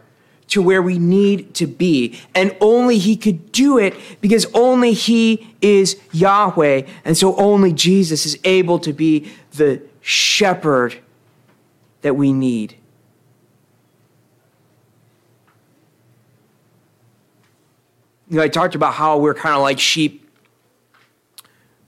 to 0.48 0.62
where 0.62 0.82
we 0.82 1.00
need 1.00 1.54
to 1.56 1.68
be. 1.68 2.20
And 2.34 2.56
only 2.62 2.98
He 2.98 3.16
could 3.18 3.52
do 3.52 3.78
it 3.78 3.96
because 4.22 4.46
only 4.54 4.94
He 4.94 5.56
is 5.62 6.00
Yahweh. 6.12 6.84
And 7.04 7.18
so 7.18 7.36
only 7.36 7.74
Jesus 7.74 8.26
is 8.26 8.38
able 8.44 8.80
to 8.80 8.94
be 8.94 9.32
the 9.54 9.82
shepherd 10.02 10.98
that 12.02 12.16
we 12.16 12.32
need. 12.32 12.78
You 18.30 18.38
know, 18.38 18.44
I 18.44 18.48
talked 18.48 18.76
about 18.76 18.94
how 18.94 19.18
we're 19.18 19.34
kind 19.34 19.56
of 19.56 19.62
like 19.62 19.80
sheep. 19.80 20.30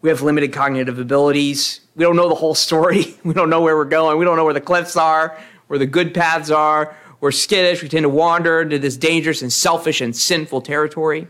We 0.02 0.10
have 0.10 0.22
limited 0.22 0.54
cognitive 0.54 1.00
abilities. 1.00 1.82
We 1.96 2.04
don't 2.04 2.16
know 2.16 2.30
the 2.30 2.36
whole 2.36 2.56
story. 2.56 3.18
We 3.24 3.34
don't 3.34 3.50
know 3.50 3.62
where 3.62 3.76
we're 3.76 3.86
going. 3.86 4.18
We 4.18 4.26
don't 4.26 4.38
know 4.38 4.46
where 4.46 4.54
the 4.54 4.62
cliffs 4.62 4.96
are, 4.96 5.38
where 5.68 5.80
the 5.80 5.88
good 5.88 6.14
paths 6.14 6.50
are 6.50 6.96
we're 7.19 7.31
skittish. 7.31 7.81
We 7.81 7.89
tend 7.89 8.03
to 8.03 8.09
wander 8.09 8.62
into 8.62 8.79
this 8.79 8.97
dangerous 8.97 9.41
and 9.41 9.51
selfish 9.51 10.01
and 10.01 10.15
sinful 10.15 10.62
territory. 10.62 11.27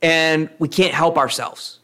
And 0.00 0.50
we 0.58 0.68
can't 0.68 0.94
help 0.94 1.16
ourselves. 1.16 1.80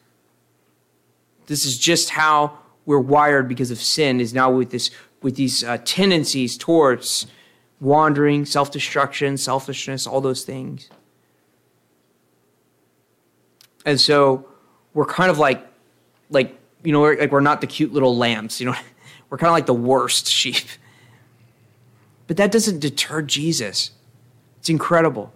This 1.47 1.65
is 1.65 1.79
just 1.79 2.11
how 2.11 2.59
we're 2.87 2.99
wired 2.99 3.49
because 3.49 3.71
of 3.71 3.79
sin, 3.79 4.21
is 4.21 4.33
now 4.33 4.51
with, 4.51 4.71
this, 4.71 4.91
with 5.23 5.37
these 5.37 5.65
uh, 5.65 5.79
tendencies 5.85 6.57
towards 6.57 7.27
wandering, 7.81 8.45
self 8.45 8.71
destruction, 8.71 9.37
selfishness, 9.37 10.07
all 10.07 10.21
those 10.21 10.45
things. 10.45 10.89
And 13.87 14.01
so 14.01 14.47
we're 14.95 15.07
kind 15.07 15.31
of 15.31 15.39
like, 15.39 15.67
like 16.29 16.57
you 16.85 16.93
know, 16.93 17.03
like 17.03 17.33
we're 17.33 17.41
not 17.41 17.61
the 17.61 17.67
cute 17.67 17.93
little 17.93 18.17
lambs, 18.17 18.61
you 18.61 18.67
know, 18.67 18.77
we're 19.31 19.39
kind 19.39 19.49
of 19.49 19.55
like 19.55 19.67
the 19.67 19.75
worst 19.75 20.29
sheep. 20.29 20.67
But 22.31 22.37
that 22.37 22.53
doesn't 22.53 22.79
deter 22.79 23.23
Jesus. 23.23 23.91
It's 24.61 24.69
incredible. 24.69 25.33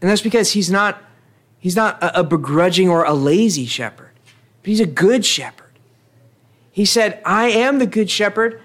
And 0.00 0.10
that's 0.10 0.22
because 0.22 0.54
he's 0.54 0.72
not 0.72 1.04
he's 1.60 1.76
not 1.76 2.02
a, 2.02 2.18
a 2.18 2.24
begrudging 2.24 2.88
or 2.88 3.04
a 3.04 3.12
lazy 3.12 3.64
shepherd, 3.64 4.10
but 4.60 4.68
he's 4.68 4.80
a 4.80 4.86
good 4.86 5.24
shepherd. 5.24 5.78
He 6.72 6.84
said, 6.84 7.22
"I 7.24 7.46
am 7.46 7.78
the 7.78 7.86
good 7.86 8.10
shepherd. 8.10 8.60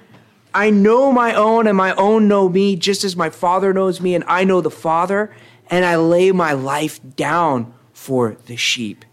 I 0.55 0.71
know 0.71 1.11
my 1.11 1.35
own 1.35 1.67
and 1.67 1.77
my 1.77 1.93
own 1.93 2.27
know 2.27 2.49
me 2.49 2.75
just 2.75 3.03
as 3.03 3.15
my 3.15 3.29
Father 3.29 3.71
knows 3.71 4.01
me 4.01 4.15
and 4.15 4.23
I 4.25 4.43
know 4.43 4.59
the 4.59 4.71
Father, 4.71 5.31
and 5.69 5.85
I 5.85 5.97
lay 5.97 6.31
my 6.31 6.53
life 6.53 6.99
down 7.15 7.75
for 7.93 8.37
the 8.47 8.55
sheep." 8.55 9.05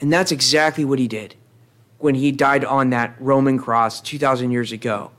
And 0.00 0.10
that's 0.10 0.32
exactly 0.32 0.86
what 0.86 0.98
he 0.98 1.08
did 1.08 1.34
when 1.98 2.14
he 2.14 2.32
died 2.32 2.64
on 2.64 2.90
that 2.90 3.16
Roman 3.18 3.58
cross 3.58 4.00
2,000 4.00 4.50
years 4.50 4.72
ago. 4.72 5.10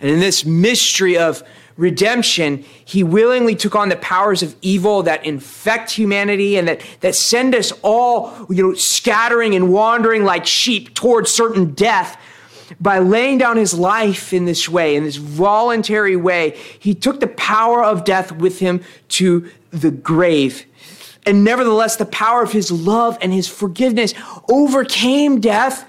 And 0.00 0.10
in 0.10 0.20
this 0.20 0.44
mystery 0.44 1.16
of 1.16 1.42
redemption, 1.76 2.64
he 2.84 3.02
willingly 3.02 3.54
took 3.54 3.74
on 3.74 3.88
the 3.88 3.96
powers 3.96 4.42
of 4.42 4.54
evil 4.60 5.02
that 5.04 5.24
infect 5.24 5.92
humanity 5.92 6.56
and 6.56 6.68
that, 6.68 6.80
that 7.00 7.14
send 7.14 7.54
us 7.54 7.72
all, 7.82 8.46
you 8.50 8.62
know, 8.62 8.74
scattering 8.74 9.54
and 9.54 9.72
wandering 9.72 10.24
like 10.24 10.44
sheep 10.44 10.94
towards 10.94 11.30
certain 11.30 11.72
death. 11.72 12.18
By 12.80 12.98
laying 13.00 13.38
down 13.38 13.58
his 13.58 13.74
life 13.74 14.32
in 14.32 14.46
this 14.46 14.68
way, 14.68 14.96
in 14.96 15.04
this 15.04 15.16
voluntary 15.16 16.16
way, 16.16 16.58
he 16.78 16.94
took 16.94 17.20
the 17.20 17.28
power 17.28 17.84
of 17.84 18.04
death 18.04 18.32
with 18.32 18.60
him 18.60 18.80
to 19.08 19.48
the 19.70 19.90
grave. 19.90 20.64
And 21.24 21.44
nevertheless, 21.44 21.96
the 21.96 22.06
power 22.06 22.42
of 22.42 22.52
his 22.52 22.72
love 22.72 23.18
and 23.20 23.32
his 23.32 23.46
forgiveness 23.46 24.14
overcame 24.48 25.40
death, 25.40 25.86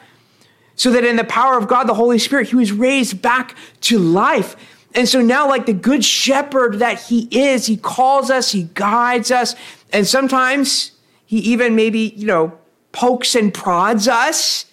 so 0.75 0.91
that 0.91 1.05
in 1.05 1.15
the 1.15 1.23
power 1.23 1.57
of 1.57 1.67
God, 1.67 1.87
the 1.87 1.93
Holy 1.93 2.19
Spirit, 2.19 2.49
he 2.49 2.55
was 2.55 2.71
raised 2.71 3.21
back 3.21 3.55
to 3.81 3.99
life. 3.99 4.55
And 4.95 5.07
so 5.07 5.21
now, 5.21 5.47
like 5.47 5.65
the 5.65 5.73
good 5.73 6.03
shepherd 6.03 6.79
that 6.79 6.99
he 6.99 7.27
is, 7.31 7.65
he 7.65 7.77
calls 7.77 8.29
us, 8.29 8.51
he 8.51 8.63
guides 8.73 9.31
us, 9.31 9.55
and 9.91 10.05
sometimes 10.05 10.91
he 11.25 11.39
even 11.39 11.75
maybe, 11.75 12.13
you 12.15 12.25
know, 12.25 12.57
pokes 12.91 13.35
and 13.35 13.53
prods 13.53 14.07
us 14.07 14.65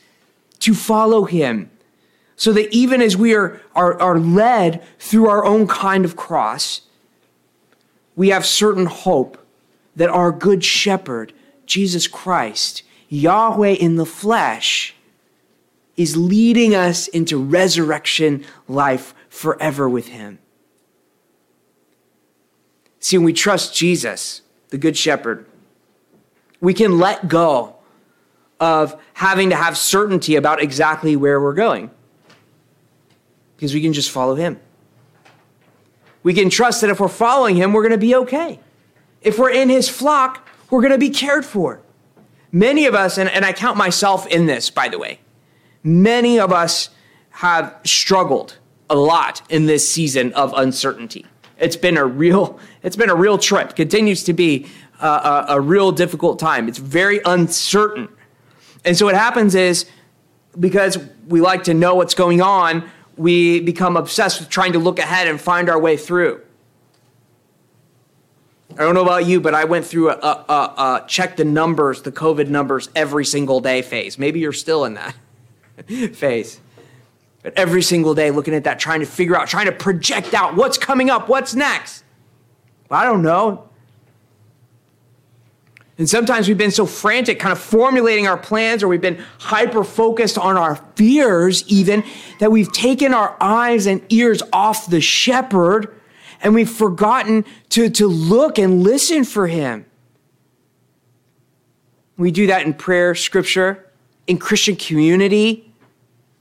to 0.60 0.74
follow 0.74 1.24
him. 1.24 1.70
So 2.36 2.52
that 2.54 2.72
even 2.72 3.02
as 3.02 3.16
we 3.16 3.34
are, 3.34 3.60
are, 3.74 4.00
are 4.00 4.18
led 4.18 4.82
through 4.98 5.28
our 5.28 5.44
own 5.44 5.66
kind 5.66 6.06
of 6.06 6.16
cross, 6.16 6.82
we 8.16 8.28
have 8.30 8.46
certain 8.46 8.86
hope 8.86 9.38
that 9.96 10.08
our 10.08 10.32
good 10.32 10.64
shepherd, 10.64 11.32
Jesus 11.66 12.06
Christ, 12.06 12.82
Yahweh 13.08 13.72
in 13.72 13.96
the 13.96 14.06
flesh, 14.06 14.94
is 15.96 16.16
leading 16.16 16.74
us 16.74 17.08
into 17.08 17.42
resurrection 17.42 18.44
life 18.68 19.14
forever 19.28 19.88
with 19.88 20.08
him. 20.08 20.38
See, 23.00 23.16
when 23.16 23.24
we 23.24 23.32
trust 23.32 23.74
Jesus, 23.74 24.42
the 24.68 24.78
Good 24.78 24.96
Shepherd, 24.96 25.46
we 26.60 26.74
can 26.74 26.98
let 26.98 27.28
go 27.28 27.76
of 28.60 29.00
having 29.14 29.50
to 29.50 29.56
have 29.56 29.76
certainty 29.76 30.36
about 30.36 30.62
exactly 30.62 31.16
where 31.16 31.40
we're 31.40 31.54
going 31.54 31.90
because 33.56 33.74
we 33.74 33.80
can 33.80 33.92
just 33.92 34.10
follow 34.10 34.34
him. 34.34 34.60
We 36.22 36.34
can 36.34 36.50
trust 36.50 36.82
that 36.82 36.90
if 36.90 37.00
we're 37.00 37.08
following 37.08 37.56
him, 37.56 37.72
we're 37.72 37.82
going 37.82 37.92
to 37.92 37.98
be 37.98 38.14
okay. 38.14 38.60
If 39.22 39.38
we're 39.38 39.50
in 39.50 39.70
his 39.70 39.88
flock, 39.88 40.48
we're 40.68 40.80
going 40.80 40.92
to 40.92 40.98
be 40.98 41.10
cared 41.10 41.44
for. 41.44 41.80
Many 42.52 42.86
of 42.86 42.94
us, 42.94 43.16
and, 43.16 43.28
and 43.30 43.44
I 43.44 43.52
count 43.52 43.76
myself 43.76 44.26
in 44.26 44.46
this, 44.46 44.70
by 44.70 44.88
the 44.88 44.98
way, 44.98 45.20
many 45.82 46.38
of 46.38 46.52
us 46.52 46.90
have 47.30 47.74
struggled 47.84 48.58
a 48.88 48.94
lot 48.94 49.42
in 49.50 49.66
this 49.66 49.88
season 49.88 50.32
of 50.34 50.52
uncertainty. 50.56 51.24
It's 51.58 51.76
been 51.76 51.96
a 51.96 52.04
real, 52.04 52.58
it's 52.82 52.96
been 52.96 53.10
a 53.10 53.14
real 53.14 53.38
trip. 53.38 53.76
Continues 53.76 54.24
to 54.24 54.32
be 54.32 54.66
a, 55.00 55.06
a, 55.06 55.46
a 55.50 55.60
real 55.60 55.92
difficult 55.92 56.38
time. 56.38 56.68
It's 56.68 56.78
very 56.78 57.20
uncertain, 57.24 58.08
and 58.84 58.96
so 58.96 59.06
what 59.06 59.14
happens 59.14 59.54
is 59.54 59.86
because 60.58 60.98
we 61.28 61.40
like 61.40 61.64
to 61.64 61.74
know 61.74 61.94
what's 61.94 62.14
going 62.14 62.42
on, 62.42 62.88
we 63.16 63.60
become 63.60 63.96
obsessed 63.96 64.40
with 64.40 64.48
trying 64.48 64.72
to 64.72 64.78
look 64.78 64.98
ahead 64.98 65.28
and 65.28 65.40
find 65.40 65.68
our 65.68 65.78
way 65.78 65.96
through. 65.96 66.40
I 68.72 68.82
don't 68.82 68.94
know 68.94 69.02
about 69.02 69.26
you, 69.26 69.40
but 69.40 69.54
I 69.54 69.64
went 69.64 69.84
through 69.84 70.10
a, 70.10 70.14
a, 70.14 70.44
a, 70.48 70.52
a 70.52 71.04
check 71.06 71.36
the 71.36 71.44
numbers, 71.44 72.02
the 72.02 72.12
COVID 72.12 72.48
numbers 72.48 72.88
every 72.96 73.24
single 73.24 73.60
day 73.60 73.82
phase. 73.82 74.18
Maybe 74.18 74.40
you're 74.40 74.52
still 74.52 74.84
in 74.84 74.94
that 74.94 75.14
phase. 76.14 76.60
But 77.42 77.54
every 77.56 77.82
single 77.82 78.14
day 78.14 78.30
looking 78.30 78.54
at 78.54 78.64
that, 78.64 78.78
trying 78.78 79.00
to 79.00 79.06
figure 79.06 79.36
out, 79.36 79.48
trying 79.48 79.66
to 79.66 79.72
project 79.72 80.34
out 80.34 80.56
what's 80.56 80.76
coming 80.76 81.08
up, 81.08 81.28
what's 81.28 81.54
next. 81.54 82.04
I 82.90 83.04
don't 83.04 83.22
know. 83.22 83.68
And 85.96 86.08
sometimes 86.08 86.48
we've 86.48 86.58
been 86.58 86.70
so 86.70 86.86
frantic, 86.86 87.38
kind 87.38 87.52
of 87.52 87.58
formulating 87.58 88.26
our 88.26 88.38
plans, 88.38 88.82
or 88.82 88.88
we've 88.88 89.02
been 89.02 89.22
hyper 89.38 89.84
focused 89.84 90.38
on 90.38 90.56
our 90.56 90.76
fears, 90.96 91.62
even, 91.68 92.04
that 92.38 92.50
we've 92.50 92.72
taken 92.72 93.12
our 93.12 93.36
eyes 93.40 93.86
and 93.86 94.02
ears 94.08 94.42
off 94.52 94.88
the 94.88 95.00
shepherd 95.00 95.94
and 96.42 96.54
we've 96.54 96.70
forgotten 96.70 97.44
to, 97.68 97.90
to 97.90 98.06
look 98.06 98.58
and 98.58 98.82
listen 98.82 99.24
for 99.24 99.46
him. 99.46 99.84
We 102.16 102.30
do 102.30 102.46
that 102.46 102.64
in 102.64 102.72
prayer, 102.74 103.14
scripture, 103.14 103.86
in 104.26 104.38
Christian 104.38 104.76
community 104.76 105.69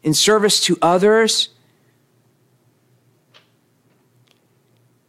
in 0.03 0.13
service 0.13 0.59
to 0.62 0.77
others. 0.81 1.50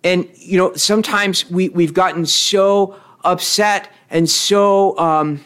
And, 0.02 0.28
you 0.34 0.56
know, 0.56 0.74
sometimes 0.74 1.50
we, 1.50 1.68
we've 1.68 1.94
gotten 1.94 2.24
so 2.26 2.96
upset 3.22 3.92
and 4.08 4.28
so, 4.28 4.98
um, 4.98 5.44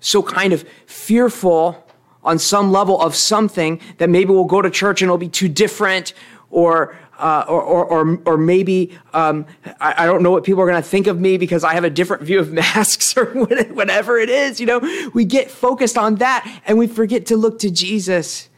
so 0.00 0.22
kind 0.22 0.52
of 0.52 0.64
fearful 0.86 1.84
on 2.22 2.38
some 2.38 2.70
level 2.70 3.00
of 3.00 3.14
something 3.14 3.80
that 3.96 4.10
maybe 4.10 4.30
we'll 4.30 4.44
go 4.44 4.60
to 4.60 4.70
church 4.70 5.00
and 5.00 5.08
it'll 5.08 5.18
be 5.18 5.28
too 5.28 5.48
different 5.48 6.12
or 6.50 6.96
uh, 7.18 7.44
or, 7.48 7.62
or, 7.62 8.20
or, 8.26 8.36
maybe 8.38 8.96
um, 9.12 9.44
I, 9.80 10.04
I, 10.04 10.06
don't 10.06 10.22
know 10.22 10.30
what 10.30 10.44
people 10.44 10.62
are 10.62 10.68
going 10.68 10.80
to 10.80 10.88
think 10.88 11.08
of 11.08 11.18
me 11.18 11.36
because 11.36 11.64
I 11.64 11.74
have 11.74 11.82
a 11.82 11.90
different 11.90 12.22
view 12.22 12.38
of 12.38 12.52
masks 12.52 13.16
or 13.16 13.24
whatever 13.24 14.18
it 14.18 14.30
is. 14.30 14.60
You 14.60 14.66
know, 14.66 15.10
we 15.12 15.24
get 15.24 15.50
focused 15.50 15.98
on 15.98 16.16
that 16.16 16.62
and 16.64 16.78
we 16.78 16.86
forget 16.86 17.26
to 17.26 17.36
look 17.36 17.58
to 17.58 17.72
Jesus 17.72 18.48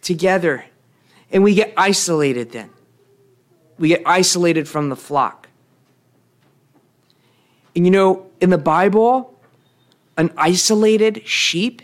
together. 0.00 0.64
And 1.30 1.44
we 1.44 1.54
get 1.54 1.72
isolated 1.76 2.50
then. 2.50 2.70
We 3.78 3.88
get 3.88 4.02
isolated 4.04 4.68
from 4.68 4.88
the 4.88 4.96
flock. 4.96 5.48
And 7.74 7.86
you 7.86 7.90
know, 7.90 8.26
in 8.40 8.50
the 8.50 8.58
Bible, 8.58 9.38
an 10.16 10.32
isolated 10.36 11.26
sheep 11.26 11.80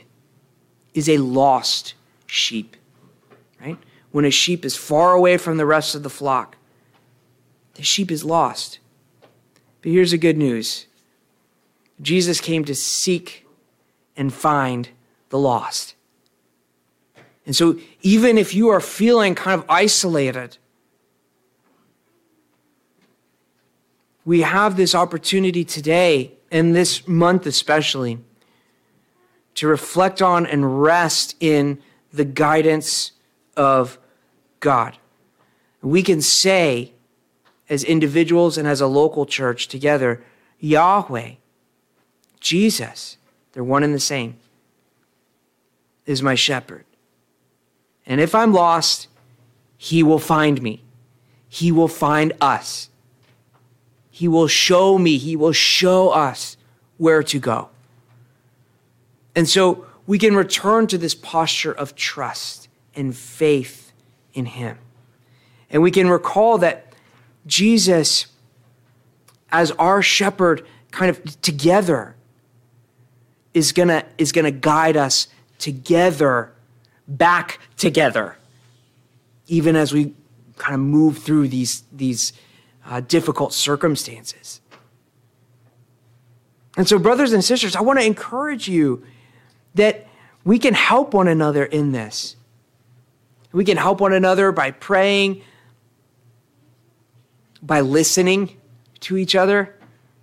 is 0.92 1.09
a 1.09 1.18
lost 1.18 1.94
sheep, 2.27 2.77
right? 3.61 3.79
When 4.11 4.25
a 4.25 4.31
sheep 4.31 4.64
is 4.64 4.77
far 4.77 5.12
away 5.12 5.37
from 5.37 5.57
the 5.57 5.66
rest 5.66 5.94
of 5.94 6.03
the 6.03 6.11
flock. 6.11 6.57
The 7.75 7.83
sheep 7.83 8.11
is 8.11 8.25
lost. 8.25 8.79
But 9.83 9.92
here's 9.92 10.11
the 10.11 10.18
good 10.18 10.37
news 10.37 10.87
Jesus 12.01 12.40
came 12.40 12.64
to 12.64 12.75
seek 12.75 13.47
and 14.16 14.33
find 14.33 14.88
the 15.31 15.38
lost. 15.38 15.94
And 17.47 17.57
so, 17.57 17.79
even 18.03 18.37
if 18.37 18.55
you 18.55 18.68
are 18.68 18.81
feeling 18.81 19.35
kind 19.35 19.59
of 19.59 19.64
isolated, 19.71 20.59
we 24.25 24.42
have 24.42 24.77
this 24.77 24.94
opportunity 24.94 25.64
today, 25.64 26.33
and 26.51 26.75
this 26.75 27.09
month 27.09 27.47
especially, 27.47 28.18
to 29.55 29.66
reflect 29.66 30.21
on 30.21 30.47
and 30.47 30.83
rest 30.83 31.37
in 31.40 31.81
the 32.12 32.25
guidance 32.25 33.12
of 33.59 33.99
God. 34.61 34.97
We 35.83 36.03
can 36.03 36.23
say, 36.23 36.92
as 37.68 37.85
individuals 37.85 38.57
and 38.57 38.66
as 38.66 38.81
a 38.81 38.87
local 38.87 39.27
church 39.27 39.68
together, 39.68 40.23
Yahweh, 40.61 41.33
Jesus, 42.40 43.18
they're 43.53 43.64
one 43.64 43.83
and 43.83 43.92
the 43.92 44.01
same, 44.01 44.37
is 46.07 46.23
my 46.23 46.35
shepherd. 46.35 46.85
And 48.07 48.21
if 48.21 48.35
I'm 48.35 48.53
lost, 48.53 49.09
he 49.77 50.03
will 50.03 50.18
find 50.18 50.62
me. 50.62 50.83
He 51.49 51.71
will 51.71 51.88
find 51.88 52.33
us. 52.40 52.88
He 54.11 54.27
will 54.27 54.49
show 54.49 54.99
me, 54.99 55.18
he 55.18 55.37
will 55.37 55.53
show 55.53 56.11
us 56.11 56.57
where 56.97 57.23
to 57.23 57.38
go. 57.38 57.68
And 59.37 59.49
so 59.49 59.87
we 60.07 60.18
can 60.18 60.35
return 60.35 60.88
to 60.88 60.99
this 60.99 61.14
posture 61.14 61.73
of 61.73 61.94
trust 61.94 62.67
and 62.94 63.16
faith 63.16 63.92
in 64.35 64.46
him. 64.46 64.79
And 65.70 65.83
we 65.83 65.90
can 65.90 66.09
recall 66.09 66.59
that 66.59 66.92
Jesus, 67.46 68.27
as 69.51 69.70
our 69.72 70.03
shepherd, 70.03 70.66
kind 70.90 71.11
of 71.11 71.40
together, 71.42 72.14
is 73.55 73.72
gonna, 73.72 74.05
is 74.16 74.33
gonna 74.33 74.51
guide 74.51 74.96
us 74.96 75.29
together 75.59 76.53
back 77.07 77.59
together, 77.77 78.37
even 79.46 79.77
as 79.77 79.92
we 79.92 80.14
kind 80.57 80.74
of 80.74 80.81
move 80.81 81.18
through 81.18 81.48
these, 81.48 81.83
these 81.92 82.33
uh, 82.87 83.01
difficult 83.01 83.53
circumstances. 83.53 84.61
And 86.77 86.88
so, 86.88 86.98
brothers 86.98 87.33
and 87.33 87.44
sisters, 87.44 87.74
I 87.74 87.81
want 87.81 87.98
to 87.98 88.07
encourage 88.07 88.68
you 88.68 89.05
that 89.74 90.07
we 90.44 90.59
can 90.59 90.74
help 90.74 91.12
one 91.12 91.27
another 91.27 91.64
in 91.64 91.92
this. 91.92 92.37
We 93.52 93.64
can 93.64 93.76
help 93.76 94.00
one 94.00 94.12
another 94.12 94.52
by 94.52 94.70
praying, 94.70 95.42
by 97.62 97.80
listening 97.80 98.56
to 99.00 99.16
each 99.16 99.34
other. 99.34 99.74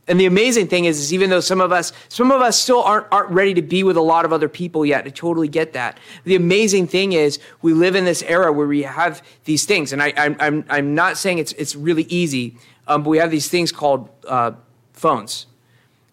And 0.07 0.19
the 0.19 0.27
amazing 0.27 0.67
thing 0.67 0.85
is, 0.85 0.99
is 0.99 1.13
even 1.13 1.31
though 1.31 1.39
some 1.39 1.59
of 1.59 1.71
us, 1.71 1.91
some 2.09 2.31
of 2.31 2.41
us 2.41 2.59
still 2.59 2.83
aren't, 2.83 3.07
aren't 3.11 3.31
ready 3.31 3.55
to 3.55 3.63
be 3.63 3.83
with 3.83 3.97
a 3.97 4.01
lot 4.01 4.23
of 4.23 4.31
other 4.31 4.47
people 4.47 4.85
yet, 4.85 5.05
I 5.05 5.09
totally 5.09 5.47
get 5.47 5.73
that. 5.73 5.99
The 6.25 6.35
amazing 6.35 6.87
thing 6.87 7.13
is 7.13 7.39
we 7.63 7.73
live 7.73 7.95
in 7.95 8.05
this 8.05 8.21
era 8.23 8.53
where 8.53 8.67
we 8.67 8.83
have 8.83 9.23
these 9.45 9.65
things, 9.65 9.93
and 9.93 10.03
I, 10.03 10.13
I'm, 10.15 10.35
I'm, 10.39 10.65
I'm 10.69 10.93
not 10.93 11.17
saying 11.17 11.39
it's, 11.39 11.53
it's 11.53 11.75
really 11.75 12.03
easy, 12.03 12.55
um, 12.87 13.01
but 13.01 13.09
we 13.09 13.17
have 13.17 13.31
these 13.31 13.49
things 13.49 13.71
called 13.71 14.09
uh, 14.27 14.51
phones 14.93 15.47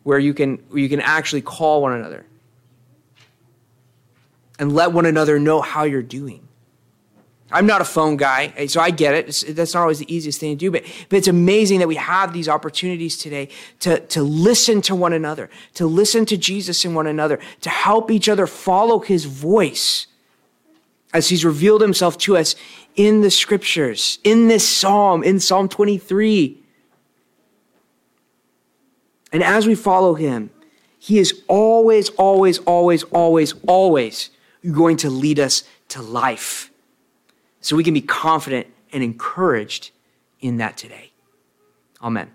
where 0.05 0.19
you 0.19 0.33
can, 0.33 0.57
where 0.71 0.81
you 0.81 0.89
can 0.89 1.01
actually 1.01 1.43
call 1.43 1.83
one 1.83 1.93
another 1.93 2.25
and 4.59 4.75
let 4.75 4.93
one 4.93 5.05
another 5.05 5.39
know 5.39 5.61
how 5.61 5.83
you're 5.83 6.03
doing. 6.03 6.49
I'm 7.53 7.67
not 7.67 7.81
a 7.81 7.85
phone 7.85 8.17
guy, 8.17 8.67
so 8.67 8.81
I 8.81 8.91
get 8.91 9.15
it. 9.15 9.29
It's, 9.29 9.43
that's 9.43 9.75
not 9.75 9.83
always 9.83 9.99
the 9.99 10.13
easiest 10.13 10.41
thing 10.41 10.57
to 10.57 10.57
do, 10.57 10.71
but, 10.71 10.85
but 11.09 11.17
it's 11.17 11.29
amazing 11.29 11.81
that 11.81 11.89
we 11.89 11.97
have 11.97 12.33
these 12.33 12.49
opportunities 12.49 13.17
today 13.17 13.49
to, 13.81 14.01
to 14.01 14.23
listen 14.23 14.81
to 14.83 14.95
one 14.95 15.13
another, 15.13 15.51
to 15.75 15.87
listen 15.87 16.25
to 16.27 16.37
Jesus 16.37 16.85
in 16.85 16.95
one 16.95 17.07
another, 17.07 17.39
to 17.61 17.71
help 17.71 18.11
each 18.11 18.29
other 18.29 18.47
follow 18.47 19.01
his 19.01 19.27
voice 19.27 20.07
as 21.13 21.29
he's 21.29 21.45
revealed 21.45 21.83
himself 21.83 22.17
to 22.19 22.37
us 22.37 22.57
in 22.97 23.21
the 23.21 23.31
scriptures, 23.31 24.19
in 24.25 24.49
this 24.49 24.67
psalm, 24.67 25.23
in 25.23 25.39
Psalm 25.39 25.69
23. 25.69 26.59
And 29.33 29.43
as 29.43 29.67
we 29.67 29.75
follow 29.75 30.15
him, 30.15 30.51
he 30.99 31.19
is 31.19 31.43
always, 31.49 32.09
always, 32.11 32.59
always, 32.61 33.03
always, 33.05 33.55
always 33.67 34.31
going 34.71 34.97
to 34.99 35.11
lead 35.11 35.39
us 35.39 35.65
to 35.89 36.01
life 36.01 36.72
so 37.63 37.75
we 37.77 37.83
can 37.83 37.95
be 37.95 38.03
confident 38.03 38.67
and 38.93 39.03
encouraged 39.03 39.93
in 40.41 40.59
that 40.59 40.77
today. 40.77 41.13
Amen. 42.03 42.31